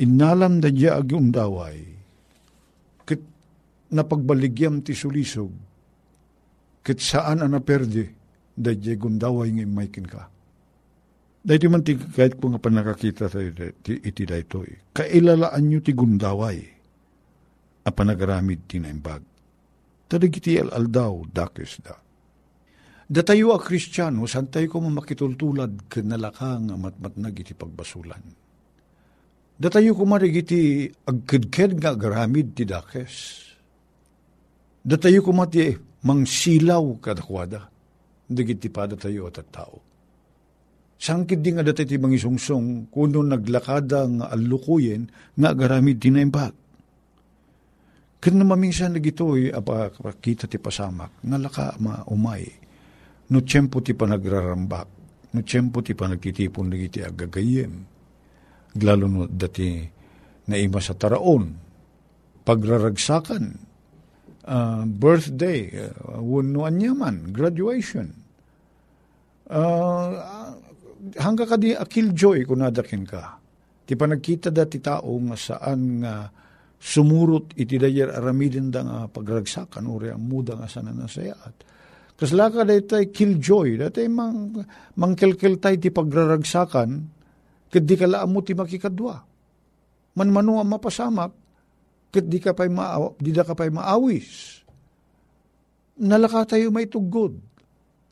inalam 0.00 0.62
da 0.62 0.68
diya 0.72 1.00
agi 1.00 1.14
undaway, 1.16 1.78
kit 3.04 3.22
napagbaligyam 3.92 4.80
ti 4.80 4.96
sulisog, 4.96 5.52
kit 6.86 6.98
saan 7.02 7.44
ana 7.44 7.60
perde, 7.60 8.12
da 8.52 8.72
diya 8.72 8.96
gundaway 9.00 9.52
ng 9.52 9.64
imaikin 9.64 10.08
ka 10.08 10.32
Dahiti 11.42 11.66
man 11.66 11.82
ti 11.82 11.98
kahit 11.98 12.38
po 12.38 12.54
nga 12.54 12.62
panakakita 12.62 13.26
sa 13.26 13.42
iti, 13.42 13.98
iti 13.98 14.22
daytoy. 14.22 14.94
Kailalaan 14.94 15.66
nyo 15.66 15.82
ti 15.82 15.90
gundaway. 15.90 16.62
A 17.82 17.90
panagaramid 17.90 18.70
ti 18.70 18.78
naimbag. 18.78 19.26
Tadigiti 20.06 20.54
al-aldaw 20.54 21.26
dakis 21.26 21.82
da. 21.82 21.98
Datayo 23.10 23.50
a 23.50 23.58
kristyano, 23.58 24.22
santay 24.30 24.70
ko 24.70 24.86
mamakitultulad 24.86 25.90
kanalakang 25.90 26.70
amat-matnag 26.78 27.34
iti 27.34 27.58
pagbasulan. 27.58 28.22
Datayo 29.62 29.94
ko 29.94 30.02
marigiti 30.10 30.90
agkidked 30.90 31.78
nga 31.78 31.94
agaramid 31.94 32.58
ti 32.58 32.66
dakes. 32.66 33.14
Datayo 34.82 35.22
ko 35.22 35.30
mati 35.30 35.70
mangsilaw 36.02 36.98
kadakwada. 36.98 37.70
Digiti 38.26 38.66
pa 38.72 38.90
datayo 38.90 39.28
at 39.30 39.38
tao 39.52 39.92
Sangkid 41.02 41.42
di 41.42 41.50
nga 41.50 41.66
dati 41.66 41.82
ti 41.82 41.98
mangisungsong 41.98 42.90
kuno 42.90 43.26
naglakada 43.26 44.06
nga 44.06 44.26
alukuyen 44.30 45.10
nga 45.34 45.50
agaramid 45.50 45.98
tinaimbag. 45.98 46.54
Kan 48.22 48.38
na 48.38 48.46
maminsan 48.46 48.94
na 48.94 49.02
gito'y 49.02 49.50
apa 49.50 49.90
kita 50.22 50.46
ti 50.46 50.62
pasamak, 50.62 51.26
nalaka 51.26 51.74
ma 51.82 52.06
umay. 52.06 52.46
No 53.34 53.42
tiyempo 53.42 53.82
ti 53.82 53.98
pa 53.98 54.06
nagrarambak, 54.06 54.88
no 55.34 55.42
tiyempo 55.42 55.82
ti 55.82 55.98
pa 55.98 56.06
nagtitipon 56.06 56.70
na 56.70 56.78
iti 56.78 57.02
agagayem. 57.02 57.91
Lalo 58.80 59.04
no 59.04 59.28
dati 59.28 59.84
na 60.48 60.56
ima 60.56 60.80
sa 60.80 60.96
taraon, 60.96 61.52
pagraragsakan, 62.42 63.44
uh, 64.48 64.82
birthday, 64.88 65.68
uh, 65.92 66.18
unuan 66.18 66.80
yaman, 66.80 67.30
graduation. 67.30 68.08
Uh, 69.52 70.08
hangga 71.20 71.44
ka 71.44 71.56
di 71.60 71.76
akil 71.76 72.16
joy 72.16 72.48
kung 72.48 72.64
nadakin 72.64 73.04
ka. 73.04 73.36
Ti 73.84 73.92
pa 73.98 74.06
nagkita 74.08 74.48
da 74.48 74.64
ti 74.64 74.80
tao 74.80 75.18
nga 75.20 75.36
saan 75.36 76.00
nga 76.00 76.30
sumurot 76.82 77.54
iti 77.58 77.78
dayer 77.78 78.10
aramidin 78.10 78.72
da 78.72 78.80
nga 78.82 78.98
pagragsakan 79.06 79.86
uri 79.86 80.10
ang 80.10 80.24
muda 80.24 80.58
nga 80.58 80.66
sana 80.66 80.90
nasayaat. 80.90 81.68
Kasla 82.18 82.50
ka 82.50 82.62
daytay 82.62 83.10
killjoy, 83.10 83.82
daytay 83.82 84.06
mang, 84.06 84.54
mangkelkel 84.98 85.58
tay 85.58 85.78
ti 85.78 85.90
pagraragsakan, 85.90 86.90
kat 87.72 87.82
di 87.88 87.96
ka 87.96 88.04
laamo 88.04 88.38
ti 88.44 88.52
makikadwa. 88.52 89.16
Manmano 90.12 90.60
ang 90.60 90.68
mapasamak, 90.68 91.32
kat 92.12 92.28
di 92.28 92.36
ka 92.36 92.52
pa'y 92.52 92.68
maaw, 92.68 93.16
di 93.16 93.32
da 93.32 93.48
pa'y 93.48 93.72
maawis. 93.72 94.60
Nalaka 96.04 96.52
tayo 96.52 96.68
may 96.68 96.84
tugod. 96.84 97.32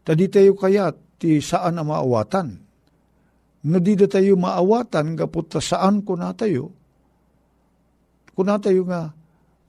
Tadi 0.00 0.24
tayo 0.32 0.56
kayat 0.56 1.20
ti 1.20 1.44
saan 1.44 1.76
ang 1.76 1.92
maawatan. 1.92 2.48
No 3.60 3.76
da 3.76 4.06
tayo 4.08 4.40
maawatan, 4.40 5.20
kaput 5.20 5.52
saan 5.60 6.00
ko 6.00 6.16
na 6.16 6.32
tayo, 6.32 6.80
Kuna 8.40 8.56
tayo 8.56 8.88
nga, 8.88 9.12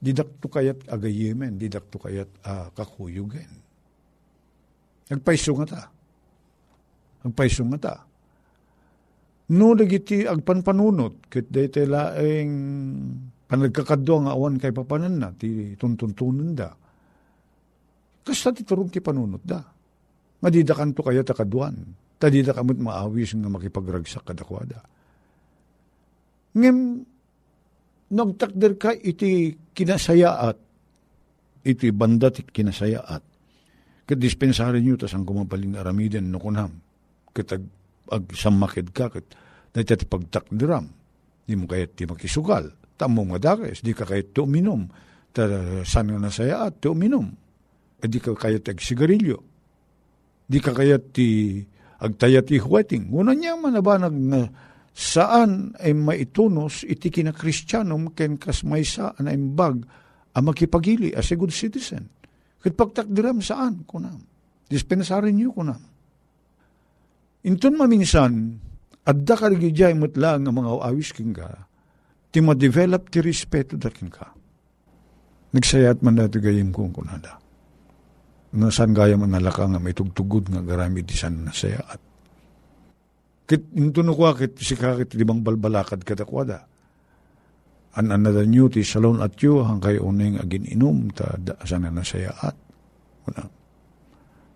didakto 0.00 0.48
kayat 0.48 0.88
agayemen, 0.88 1.60
didakto 1.60 2.00
kayat 2.00 2.30
uh, 2.40 2.72
kakuyugen. 2.72 3.52
Nagpaiso 5.12 5.52
nga 5.60 5.66
ta. 5.68 5.82
Nagpaiso 7.20 7.68
nga 7.68 7.78
ta. 7.78 7.94
No, 9.50 9.74
dagiti 9.74 10.22
agpanpanunot, 10.22 11.26
kit 11.26 11.50
dayte 11.50 11.82
laeng 11.82 12.50
panagkakadwa 13.50 14.16
nga 14.30 14.32
awan 14.38 14.54
kay 14.56 14.70
papanan 14.70 15.18
na, 15.18 15.28
ti 15.34 15.74
tuntuntunan 15.74 16.54
da. 16.54 16.70
Kasta 18.22 18.54
ti 18.54 18.62
turong 18.62 18.88
ti 18.88 19.02
panunot 19.02 19.42
da. 19.42 19.58
Madidakan 20.42 20.94
to 20.94 21.02
kaya 21.02 21.26
takadwan. 21.26 21.74
Tadida 22.22 22.54
kamot 22.54 22.78
maawis 22.78 23.34
nga 23.34 23.50
makipagragsak 23.50 24.22
kadakwada. 24.22 24.78
Ngem, 26.54 27.02
nagtakder 28.14 28.78
ka 28.78 28.94
iti 28.94 29.58
kinasayaat, 29.74 30.56
iti 31.66 31.90
bandat 31.90 32.46
iti 32.46 32.50
kinasayaat. 32.54 33.22
Kat 34.06 34.18
dispensarin 34.18 34.86
nyo, 34.86 34.94
tas 34.94 35.14
ang 35.18 35.26
kumapaling 35.26 35.74
aramiden 35.74 36.30
no 36.30 36.38
kunam. 36.38 36.78
Kat 37.34 37.58
ag, 38.12 38.28
samakid 38.36 38.92
ka, 38.92 39.08
kat 39.08 39.24
dahil 39.72 39.88
ti 39.88 40.04
pagtakdiram. 40.04 40.86
Di 41.48 41.56
mo 41.56 41.64
kayat 41.64 41.96
ti 41.96 42.04
makisugal. 42.04 42.70
Tamo 42.94 43.24
nga 43.32 43.40
dakes, 43.40 43.80
di 43.80 43.96
ka 43.96 44.04
kayat 44.04 44.36
ti 44.36 44.44
uminom. 44.44 44.86
Ta, 45.32 45.48
san 45.82 46.12
nga 46.12 46.20
nasayaat, 46.20 46.84
ti 46.84 46.86
uminom. 46.92 47.26
E 47.98 48.04
di 48.06 48.20
ka 48.20 48.36
kayat 48.36 48.68
ag 48.68 48.78
sigarilyo. 48.78 49.38
Di 50.44 50.58
ka 50.60 50.76
kayat 50.76 51.16
ti 51.16 51.58
agtayat 52.02 52.52
ti 52.52 52.60
huweting. 52.60 53.08
Una 53.14 53.32
niya 53.32 53.56
manabanag 53.56 54.12
na 54.12 54.40
saan 54.92 55.72
ay 55.80 55.96
maitunos 55.96 56.84
iti 56.84 57.08
kina 57.08 57.32
kristyanum 57.32 58.12
ken 58.12 58.36
kas 58.36 58.60
maysa 58.60 59.16
na 59.24 59.32
imbag 59.32 59.80
a 60.36 60.38
makipagili 60.44 61.16
as 61.16 61.32
a 61.32 61.36
good 61.40 61.54
citizen. 61.54 62.12
Kat 62.60 62.76
pagtakdiram 62.76 63.40
saan 63.40 63.88
kunam. 63.88 64.20
Dispensarin 64.68 65.32
niyo 65.34 65.56
kunam. 65.56 65.91
Inton 67.42 67.74
maminsan, 67.74 68.58
adda 69.02 69.34
ka 69.34 69.50
rigidjay 69.50 69.98
mutlang 69.98 70.46
ang 70.46 70.54
mga 70.54 70.86
awis 70.86 71.10
king 71.10 71.34
ka, 71.34 71.66
ti 72.30 72.38
ma-develop 72.38 73.10
ti 73.10 73.18
respeto 73.18 73.74
dakin 73.74 74.08
ka. 74.08 74.30
Nagsayat 75.52 76.00
man 76.00 76.16
dati 76.16 76.38
gayim 76.38 76.70
kong 76.70 76.94
kunada. 76.94 77.36
Nasan 78.52 78.92
gaya 78.94 79.16
man 79.16 79.32
nalaka 79.32 79.64
nga 79.68 79.80
may 79.80 79.96
tugtugod 79.96 80.52
nga 80.52 80.60
garami 80.60 81.00
di 81.02 81.16
san 81.16 81.44
nasayaat 81.48 82.12
Kit 83.48 83.68
intuno 83.74 84.14
ko 84.16 84.32
kit 84.32 84.56
si 84.62 84.78
kakit 84.78 85.12
limang 85.18 85.42
balbalakad 85.42 86.06
kadakwada. 86.06 86.64
An 87.98 88.08
another 88.08 88.48
new 88.48 88.72
ti 88.72 88.80
salon 88.80 89.20
at 89.20 89.36
yu 89.36 89.60
hangkay 89.60 90.00
uning 90.00 90.40
agin 90.40 90.64
inum 90.64 91.12
ta 91.12 91.36
da, 91.36 91.58
sana 91.66 91.92
nasayaat. 91.92 92.56
Wala. 93.28 93.42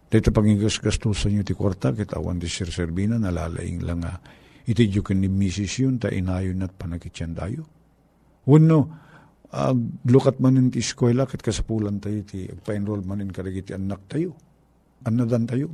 Dito 0.06 0.30
pangigas 0.30 0.78
gastusan 0.78 1.34
nyo 1.34 1.42
ti 1.42 1.54
kwarta 1.58 1.90
kit 1.90 2.14
awan 2.14 2.38
ti 2.38 2.46
Sir 2.46 2.70
Serbina 2.70 3.18
nalalaing 3.18 3.82
lang 3.82 4.06
nga 4.06 4.22
iti 4.66 4.86
jukin 4.86 5.18
ni 5.18 5.26
Mrs. 5.26 5.82
yun 5.82 5.98
ta 5.98 6.10
inayon 6.10 6.62
at 6.62 6.74
panakityan 6.78 7.34
tayo. 7.34 7.66
Wano, 8.46 8.78
uh, 9.50 9.74
lukat 10.06 10.38
manin 10.38 10.70
ti 10.70 10.78
eskwela 10.78 11.26
kit 11.26 11.42
kasapulan 11.42 11.98
tayo 11.98 12.22
ti 12.22 12.46
agpa-enroll 12.46 13.02
manin 13.02 13.34
karagiti 13.34 13.74
anak 13.74 14.06
tayo. 14.06 14.38
Anadan 15.02 15.46
tayo. 15.46 15.70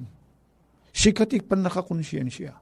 Sikat 0.93 1.37
ikpan 1.37 1.65
nakakonsiyensya 1.65 2.53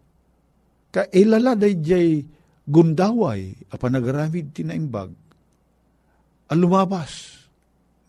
ka 0.90 1.06
ilala 1.14 1.54
jay 1.58 2.26
gundaway 2.66 3.54
apa 3.70 3.86
nagaramid 3.86 4.50
tinaimbag 4.50 5.10
a 6.50 6.54
lumabas 6.58 7.46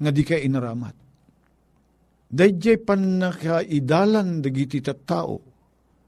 nga 0.02 0.10
di 0.10 0.26
ka 0.26 0.34
inaramat. 0.34 0.97
Dayjay 2.32 2.80
pan 2.80 3.20
nakaidalan 3.20 4.39
dagiti 4.39 4.80
tao 4.80 5.36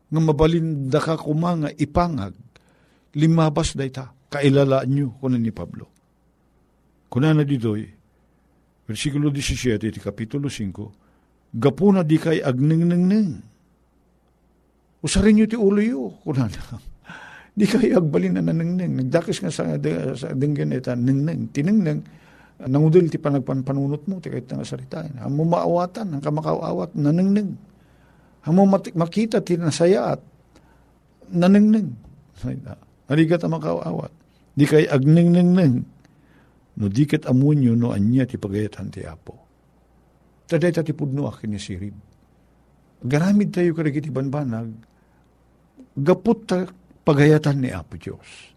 nga 0.07 0.19
mabalinda 0.23 1.03
ka 1.03 1.19
kumanga 1.19 1.67
ipangag 1.75 2.31
limabas 3.19 3.75
dayta 3.75 4.15
kailalaan 4.31 4.88
nyo 4.88 5.07
kunan 5.19 5.43
ni 5.43 5.51
Pablo. 5.51 5.91
Kuna 7.12 7.36
na 7.36 7.45
ditoy, 7.45 7.86
versikulo 8.88 9.29
17, 9.29 9.77
iti 9.83 9.99
kapitulo 10.01 10.49
5, 10.49 11.53
Gapuna 11.53 12.01
di 12.01 12.17
kay 12.17 12.41
agningningning 12.41 13.53
Usarin 15.03 15.36
nyo 15.36 15.45
ti 15.45 15.59
ulo 15.59 15.81
yo. 15.83 16.03
Kunana. 16.23 16.79
Di 17.59 17.67
kayo 17.67 17.99
agbalin 17.99 18.39
na 18.39 18.41
naningning. 18.41 18.97
Nagdakis 19.03 19.43
nga 19.43 19.51
sa, 19.51 19.75
sa 20.15 20.27
dinggan 20.31 20.73
ita, 20.73 20.95
ningneng, 20.95 21.51
tiningning. 21.51 22.01
Nangudil 22.61 23.09
ti 23.09 23.17
panagpanpanunot 23.17 24.05
mo, 24.05 24.21
ti 24.21 24.29
kahit 24.29 24.45
nga 24.45 24.61
saritain. 24.61 25.17
Hamo 25.17 25.41
maawatan, 25.47 26.13
ang 26.13 26.23
kamakaawat, 26.23 26.93
naningning. 26.93 27.57
Hamo 28.45 28.67
makita 28.69 29.41
ti 29.41 29.57
nasayaat, 29.57 30.21
naningning. 31.33 31.95
Aligat 33.09 33.43
ang 33.43 33.57
makaawat. 33.57 34.11
Di 34.53 34.65
kayo 34.69 34.85
agningningneng. 34.93 35.75
No 36.73 36.89
diket 36.89 37.29
amunyo 37.29 37.77
no 37.77 37.93
anya 37.93 38.25
ti 38.25 38.37
pagayatan 38.37 38.89
ti 38.89 39.05
apo. 39.05 39.37
Taday 40.49 40.73
ti 40.73 40.93
pudno 40.93 41.29
akin 41.29 41.49
ni 41.53 41.59
sirib. 41.61 41.95
Garamid 43.03 43.51
tayo 43.51 43.75
karigiti 43.75 44.07
banbanag, 44.07 44.71
gaput 45.99 46.39
ta 46.47 46.63
pagayatan 47.03 47.59
ni 47.59 47.69
Apo 47.69 47.99
Diyos. 47.99 48.55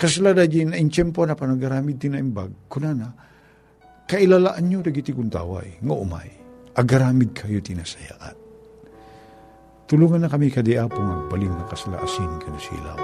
Kasla 0.00 0.32
da 0.32 0.48
din 0.48 0.72
in 0.72 0.88
tiyempo 0.88 1.28
na 1.28 1.36
panagaramid 1.36 2.00
tinaimbag, 2.00 2.72
kunana, 2.72 3.12
kailalaan 4.08 4.64
nyo 4.64 4.80
dagiti 4.80 5.12
kuntaway, 5.12 5.76
nga 5.76 5.92
umay, 5.92 6.32
agaramid 6.72 7.36
kayo 7.36 7.60
tinasayaat. 7.60 8.32
Tulungan 9.84 10.24
na 10.24 10.32
kami 10.32 10.48
kadi 10.48 10.80
Apo 10.80 11.04
magbaling 11.04 11.52
na 11.52 11.68
kasla 11.68 12.00
asin 12.00 12.32
ka 12.40 12.48
na 12.48 12.60
silaw. 12.62 12.98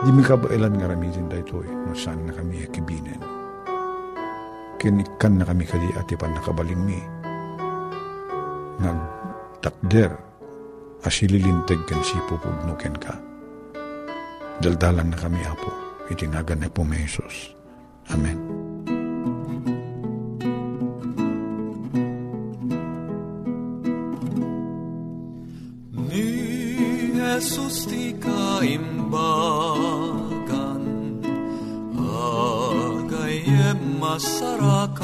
Di 0.00 0.14
mi 0.14 0.24
kabailan 0.24 0.78
nga 0.80 0.88
ramidin 0.88 1.28
da 1.28 1.42
ito 1.42 1.60
eh, 1.60 1.68
no 1.68 1.92
saan 1.92 2.24
na 2.24 2.32
kami 2.32 2.64
akibinin. 2.64 3.20
Kinikan 4.80 5.36
na 5.36 5.44
kami 5.44 5.68
kadi 5.68 5.92
atipan 5.98 6.32
nakabaling 6.38 6.80
mi. 6.80 7.02
Nagtakder 8.80 10.14
asililintag 11.04 11.84
kan 11.84 12.00
si 12.00 12.16
pupugnuken 12.30 12.96
ka. 12.96 13.27
Daldalan 14.58 15.14
na 15.14 15.18
kami, 15.18 15.38
Apo, 15.46 15.70
itinagan 16.10 16.58
na 16.58 16.68
po 16.72 16.82
may 16.82 17.06
Jesus. 17.06 17.54
Amen. 18.10 18.34
Ni 25.94 26.26
Jesus 27.14 27.86
ti 27.86 28.16
kaimbagan, 28.18 29.22
agayem 31.94 33.78
masarakan, 34.02 34.98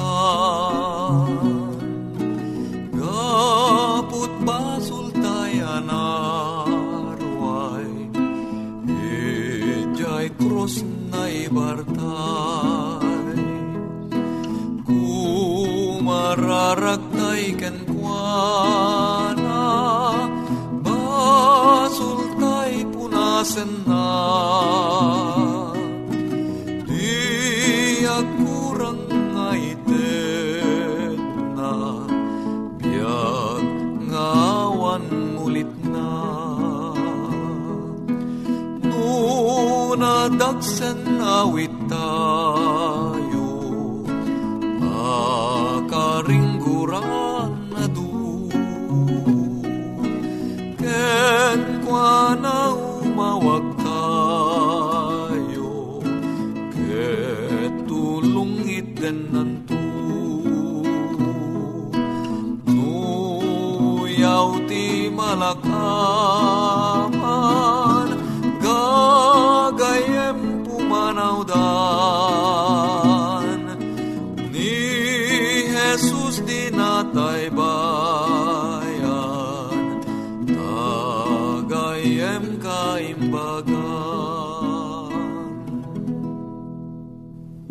than 59.04 59.36
unto 59.36 59.73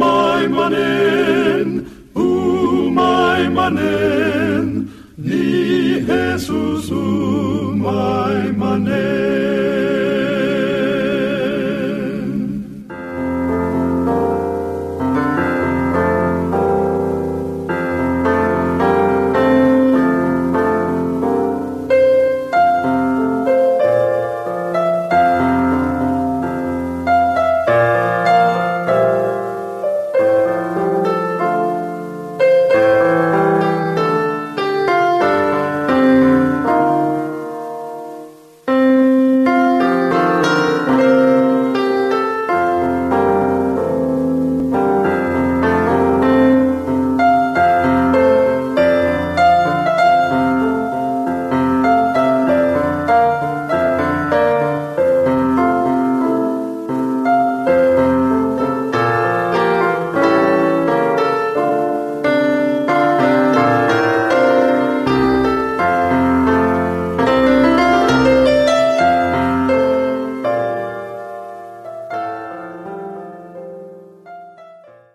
my 0.00 0.48
manen, 0.56 1.68
umay 2.14 3.42
manen, 3.56 4.88
ni 5.28 6.00
Jesus 6.08 6.88
umay 6.90 8.40
manen. 8.60 10.29